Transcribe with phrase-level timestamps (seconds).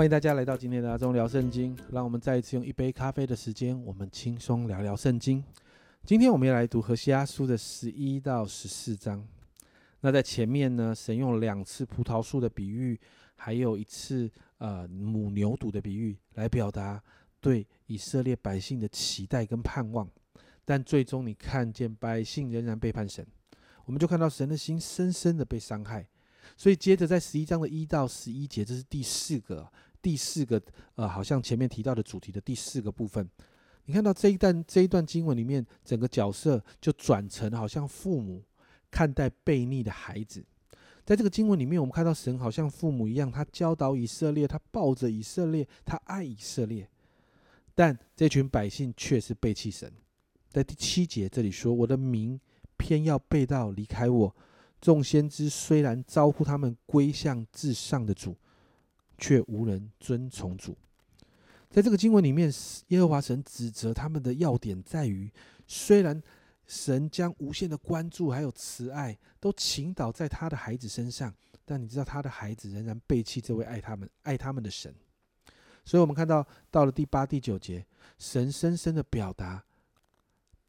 [0.00, 5.44] 欢迎大家来到今天的阿忠聊圣经，让我们再一次用一杯咖啡的时间，我们轻松聊聊圣经。
[6.06, 9.22] 今天我们要来读何西阿书的十一到十四章。
[10.00, 12.98] 那在前面呢，神用两次葡萄树的比喻，
[13.36, 16.98] 还有一次呃母牛犊的比喻，来表达
[17.38, 20.08] 对以色列百姓的期待跟盼望。
[20.64, 23.26] 但最终你看见百姓仍然背叛神，
[23.84, 26.08] 我们就看到神的心深深的被伤害。
[26.56, 29.70] 所以接着在十一章的一到十一节，这是第四个
[30.02, 30.60] 第四个
[30.94, 33.28] 呃，好像前面提到的主题的第四个部分。
[33.86, 38.42] 你看到这一段这一段经文里面，整个角色就转成好像父母
[38.90, 40.44] 看待悖逆的孩子。
[41.04, 46.88] 在这个经文里面，我们看到神好像父母一样，他教导以色列，他抱着以色列，他爱以色列。
[47.74, 49.90] 但这群百姓却是背弃神。
[50.50, 52.38] 在第七节这里说：“我的名
[52.76, 54.36] 偏要背道离开我。
[54.80, 58.36] 众先知虽然招呼他们归向至上的主，
[59.20, 60.76] 却无人遵从主。”
[61.70, 62.50] 在这个经文里面，
[62.88, 65.30] 耶和华神指责他们的要点在于：
[65.68, 66.20] 虽然
[66.66, 71.32] 神将无限的关注还有慈爱都倾倒在他的孩子身上，
[71.64, 74.92] 但你知道他的孩子仍然背弃这位爱他们、爱他们的神。
[75.84, 77.86] 所以，我们看到到了第八、第九节，
[78.18, 79.64] 神深深的表达。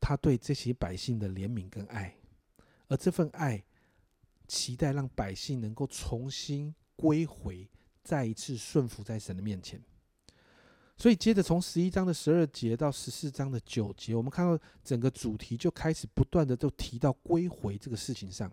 [0.00, 2.14] 他对这些百姓的怜悯跟爱，
[2.88, 3.64] 而这份爱，
[4.46, 7.66] 期待让百姓能够重新归回，
[8.04, 9.82] 再一次顺服在神的面前。
[10.96, 18.48] 所以，接着从十一章的十二节到十四章的九节，我们看到整个主题就开始不断的都提到归回这个事情上。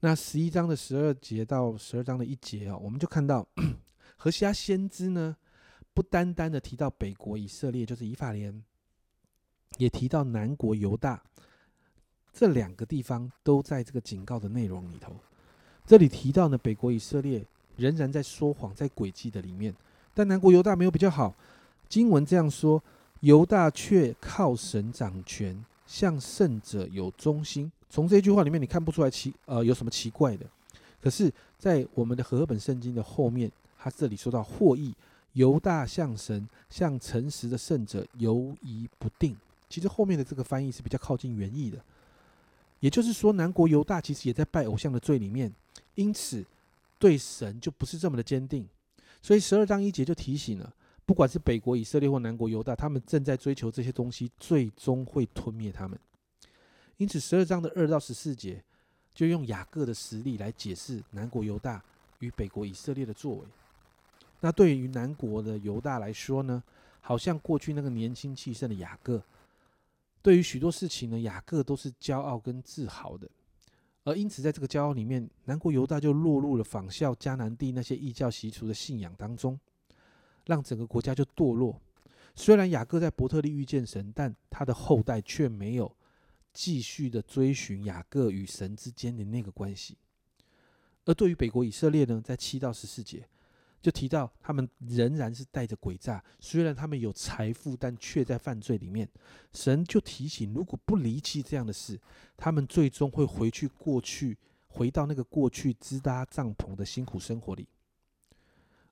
[0.00, 3.48] 那十一章的十二节到十二章的一节啊，我们就看到
[4.18, 5.34] 何西阿先知呢，
[5.94, 8.62] 不单单的提到北国以色列，就是以法莲。
[9.78, 11.22] 也提到南国犹大
[12.32, 15.16] 这两个地方都在这个警告的内容里头。
[15.86, 17.44] 这里提到呢，北国以色列
[17.76, 19.74] 仍然在说谎，在诡计的里面，
[20.14, 21.34] 但南国犹大没有比较好。
[21.88, 22.82] 经文这样说：
[23.20, 27.70] 犹大却靠神掌权，向圣者有忠心。
[27.88, 30.44] 从这句话里面，你看不出来奇呃有什么奇怪的。
[31.00, 34.92] 可是，在我们的和本圣经的后面，他这里说到获益，
[35.34, 39.36] 犹大向神，向诚实的圣者犹疑不定。
[39.68, 41.78] 其实后面的这个翻译是比较靠近原意的，
[42.80, 45.52] 也就是说，南国犹大其实也在拜偶像的罪里面，
[45.94, 46.44] 因此
[46.98, 48.68] 对神就不是这么的坚定。
[49.22, 50.72] 所以十二章一节就提醒了，
[51.04, 55.98] 不管是北国以色列或南国犹大，他们正在追求这些东西，最终会吞灭他们。
[56.96, 58.62] 因此，十二章的二到十四节
[59.14, 61.82] 就用雅各的实力来解释南国犹大
[62.20, 63.44] 与北国以色列的作为。
[64.40, 66.62] 那对于南国的犹大来说呢，
[67.00, 69.22] 好像过去那个年轻气盛的雅各。
[70.22, 73.28] 对于许多事情呢，雅各都是骄傲跟自豪的，
[74.06, 79.58] 而因此在这个骄傲里面，南国犹大就落入了仿效迦南地那些异教习俗的信仰当中，
[80.46, 81.82] 让整个国家就堕落。
[82.36, 85.92] 虽然雅各在伯特利遇见神，但他的后代却没有
[86.52, 89.98] 继续的追寻雅各与神之间的那个关系。
[91.04, 93.28] 而对于北国以色列呢，在七到十四节。
[93.86, 99.08] 就提到他们仍然是带着诡诈，虽然他们有财富，但却在犯罪里面。
[99.52, 101.96] 神就提醒，如果不离弃这样的事，
[102.36, 104.36] 他们最终会回去过去，
[104.66, 107.68] 回到那个过去支搭帐篷的辛苦生活里。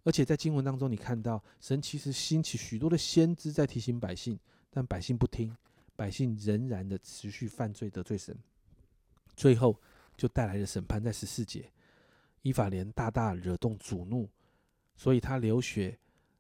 [0.04, 4.38] 而且在经文当中，你看到神其实兴起许多的先知在提醒百姓，
[4.70, 5.52] 但百姓不听，
[5.96, 8.38] 百姓仍然的持续犯罪得罪神，
[9.34, 9.76] 最后
[10.16, 11.02] 就带来了审判。
[11.02, 11.68] 在十四节，
[12.42, 14.30] 以法莲大大惹动主怒。
[14.96, 15.98] 所以他流血，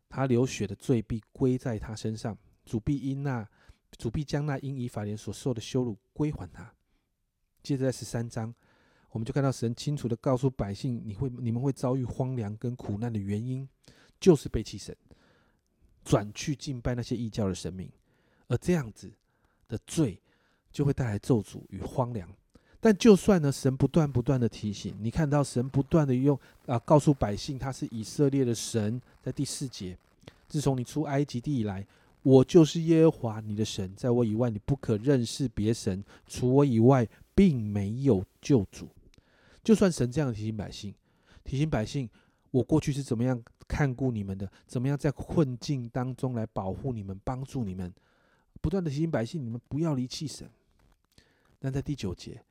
[0.08, 2.36] 他流血的罪必归在他身上。
[2.64, 3.46] 主必因那
[3.98, 6.72] 主必将那因以法莲所受的羞辱归还他。
[7.62, 8.54] 接着在十三章，
[9.10, 13.68] 我们就看到神清楚的告诉百姓：你会你们会遭遇荒凉跟苦难的原因，
[14.18, 14.96] 就是背弃神，
[16.04, 17.90] 转去敬拜那些异教的神明，
[18.48, 19.12] 而这样子
[19.68, 20.20] 的罪
[20.70, 22.34] 就会带来咒诅与荒凉。
[22.84, 29.96] 但就算呢，神不断不断的提醒你，看到神不断的用啊，告诉百姓他是以色列的神，在第四节，
[30.46, 31.86] 自从你出埃及地以来，
[32.22, 38.86] 我就是耶和华你的神，在我以外你不可认识别神，除我以外并没有救主。
[39.62, 40.92] 就算神这样提醒百姓，
[41.42, 42.06] 提醒百姓，
[42.50, 47.90] 我过去是怎么样看顾你们的，怎么样在困境当中来保护你们，帮助你们，
[48.60, 50.46] 不断的提醒百姓，你们不要离弃神。
[51.58, 52.42] 但在第九节。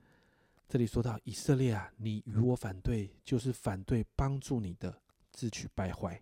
[0.68, 5.01] 这里说到以色列啊，你与我反对，就是反对帮助你的，
[5.31, 6.21] 自取败坏。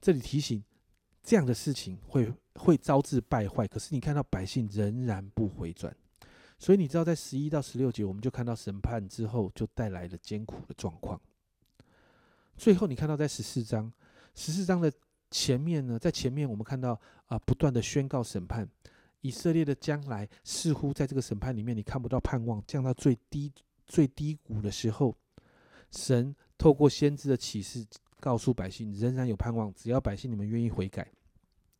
[0.00, 0.62] 这里提醒
[1.22, 5.96] 这样的事情会会招致败坏，可是你看到百姓仍然不回转，
[6.58, 11.20] 所以你知道在十一到十六节，我们就看到审判之后就带来了艰苦的状况。
[12.56, 13.90] 最后你看到在十四章，
[14.34, 14.92] 十四章的
[15.30, 18.68] 前面呢，在前面我们看到啊，不断的宣告审判
[19.20, 23.52] 以色列的将来，似乎在这个审判里面你看不到盼望，降到最低
[23.86, 25.16] 最低谷的时候，
[25.90, 27.86] 神透过先知的启示
[28.20, 31.10] 告诉百姓，仍然有盼望，只要百姓你们愿意悔改。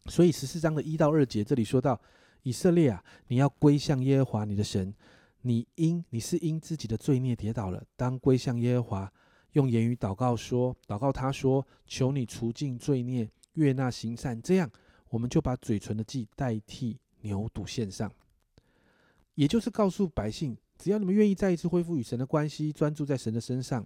[0.07, 2.01] 所以十四章的一到二节这里说到，
[2.43, 4.95] 以色列啊，你要归向耶和华你的神，
[5.43, 9.13] 你因你是因自己的罪孽跌倒了，当归向耶和华。
[9.53, 14.71] 用言语祷告说：“祷告他说，求你除尽罪孽，悦纳行善，这样
[15.09, 18.11] 我们就把嘴唇的祭代替牛犊献上。
[19.35, 23.85] 也就是告诉百姓，只要你们愿意再一次恢复与神的关系，专注在神的身上。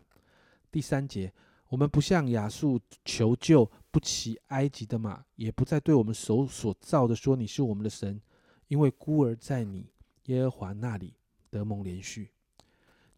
[0.71, 1.33] 第三节，
[1.69, 8.21] 我们不向亚述求救，不骑埃及的马，也不再对我们手所造的说你是我们的神，
[8.69, 9.91] 因为孤儿在你
[10.27, 11.15] 耶和华那里
[11.51, 12.31] 得蒙连续，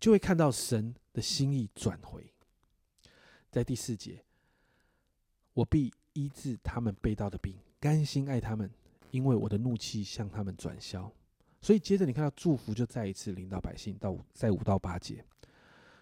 [0.00, 2.32] 就会看到神的心意转回。”
[3.52, 4.24] 在第四节，
[5.52, 8.70] 我必医治他们被盗的病，甘心爱他们，
[9.12, 11.08] 因为我的怒气向他们转消。
[11.60, 15.24] 所以接着你看到祝福就再一次领导百姓到在五到八节。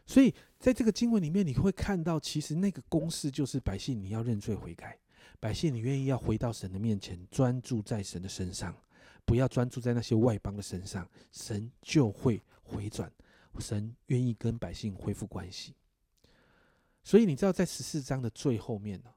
[0.06, 4.98] 所以在这个经文里面，你会看到其实那个公式就是百姓你要认罪悔改，
[5.38, 8.74] 百姓你愿意要回到神的面前，专注在神的身上，
[9.24, 13.12] 不要专注在那些外邦的身上，神就会回转，
[13.58, 15.74] 神愿意跟百姓恢复关系。
[17.04, 19.10] 所以你知道，在十四章的最后面呢，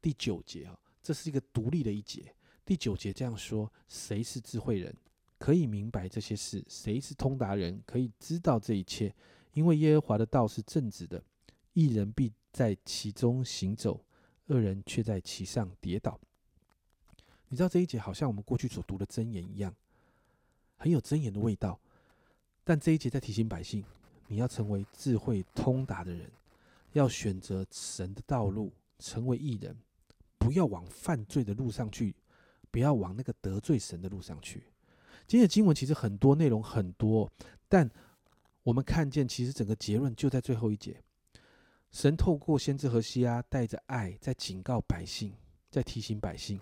[0.00, 2.34] 第九节啊，这是一个独立的一节。
[2.64, 4.94] 第九节这样说：谁是智慧人，
[5.38, 6.64] 可以明白这些事？
[6.68, 9.14] 谁是通达人，可以知道这一切？
[9.52, 11.22] 因为耶和华的道是正直的，
[11.74, 14.04] 一人必在其中行走，
[14.46, 16.18] 二人却在其上跌倒。
[17.48, 19.72] 你知道这一节好像我们过去所读的箴言一样，
[20.76, 21.78] 很有箴言的味道。
[22.64, 23.84] 但这一节在提醒百姓，
[24.26, 26.30] 你要成为智慧通达的人。
[26.94, 29.76] 要选择神的道路，成为艺人，
[30.38, 32.14] 不要往犯罪的路上去，
[32.74, 34.64] 不要往那个得罪神的路上去。
[35.28, 37.30] 今天的经文其实很多内容很多，
[37.68, 37.88] 但
[38.64, 41.00] 我们看见其实整个结论就在最后一节。
[41.92, 45.32] 神透过先知和西阿，带着爱在警告百姓，
[45.70, 46.60] 在提醒百姓，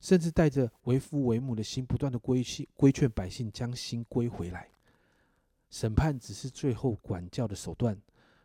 [0.00, 4.68] 甚至带着为父为母的心，不断的规训规劝百姓将心归回来。
[5.70, 7.96] 审判只是最后管教的手段。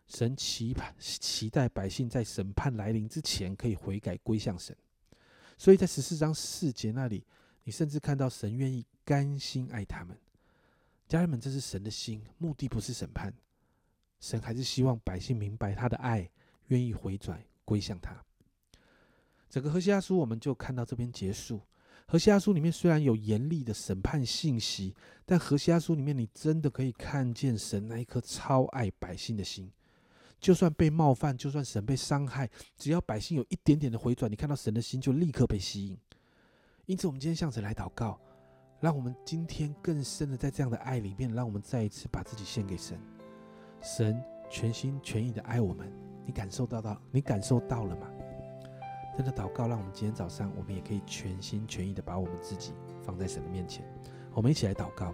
[0.05, 4.77] 神期盼、期待百姓在审判来临之前可以悔改归向神，
[5.57, 7.25] 所以在十四章四节那里，
[7.63, 10.17] 你甚至看到神愿意甘心爱他们。
[11.07, 13.33] 家人们，这是神的心，目的不是审判，
[14.19, 16.29] 神还是希望百姓明白他的爱，
[16.67, 18.23] 愿意回转归向他。
[19.49, 21.61] 整个何西阿书我们就看到这边结束。
[22.05, 24.95] 何西阿书里面虽然有严厉的审判信息，
[25.25, 29.71] 但何西阿书里面你真的可以看见神那一颗超爱百姓的心。
[30.39, 35.97] 就算被冒犯，就算神被伤害，只要百姓有一点点的回转，你看到神的心就立刻被吸引。
[36.85, 38.19] 因此，我们今天向神来祷告，
[38.79, 42.97] 让我们今天更深的在这样的爱里面，让我们再一次把自己献给神。
[43.81, 45.91] 神全心全意的爱我们，
[46.25, 47.01] 你感受到到？
[47.11, 48.07] 你感受到了吗？
[49.17, 53.83] 真的祷告，让我们今天早上，我们也可以全心全意的把我们自己放在神的面前。
[54.31, 55.11] 我们一起来祷告。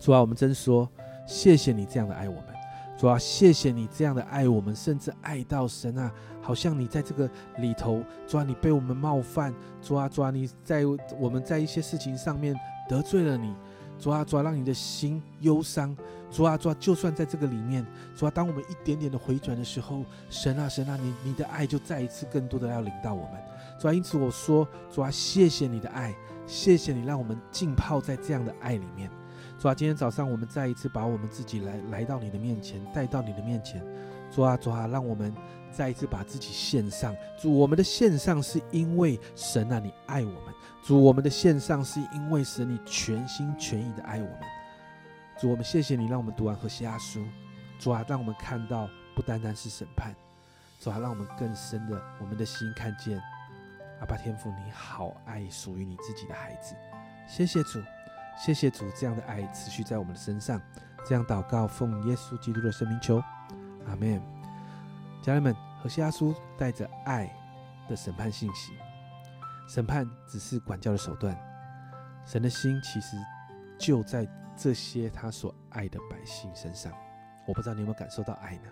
[0.00, 0.90] 主啊，我们真说，
[1.26, 2.59] 谢谢你这样的爱我们。
[3.00, 7.26] 主啊，谢谢你这样的爱我们，甚至爱到神啊，好像你在这个
[7.56, 10.82] 里头，主啊，你被我们冒犯，主啊，主啊，你在
[11.18, 12.54] 我们在一些事情上面
[12.90, 13.56] 得罪了你，
[13.98, 15.96] 主啊，主啊，让你的心忧伤，
[16.30, 23.40] 主啊，主啊，就算在这个里面，主啊，当我们一点点的回转的时候，神啊，神啊，你你的爱就再一次更多的要领到我们，
[23.80, 26.14] 主啊，因此我说，主啊，谢谢你的爱，
[26.46, 29.10] 谢谢你让我们浸泡在这样的爱里面。
[29.58, 33.84] 主啊，今天早上我们再一次把我们自己来来到你的面前，带到你的面前。
[34.30, 35.34] 主啊，主啊，让我们
[35.72, 37.14] 再一次把自己献上。
[37.40, 40.54] 主，我们的献上是因为神啊，你爱我们。
[40.82, 44.40] 主，我们的献上是因为神你全心全意的爱我们。
[45.38, 47.24] 主，我们谢谢你，让我们读完和西阿书。
[47.78, 50.14] 主啊，让我们看到不单单是审判。
[50.78, 53.20] 主啊，让我们更深的我们的心看见
[54.00, 56.74] 阿爸天父，你好爱属于你自己的孩子。
[57.28, 57.80] 谢谢主。
[58.42, 60.58] 谢谢主，这样的爱持续在我们的身上。
[61.04, 63.22] 这样祷告，奉耶稣基督的生命求，
[63.86, 64.20] 阿门。
[65.20, 67.30] 家人们，何西阿叔带着爱
[67.86, 68.72] 的审判信息，
[69.68, 71.38] 审判只是管教的手段。
[72.24, 73.14] 神的心其实
[73.78, 76.90] 就在这些他所爱的百姓身上。
[77.46, 78.70] 我不知道你有没有感受到爱呢？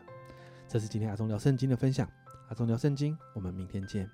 [0.66, 2.08] 这是今天阿忠聊圣经的分享。
[2.48, 4.08] 阿忠聊圣经，我们明天见。